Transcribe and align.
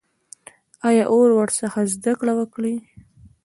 آیا 0.87 1.03
او 1.11 1.17
ورڅخه 1.37 1.81
زده 1.93 2.13
کړه 2.19 2.33
وکړي؟ 2.39 2.75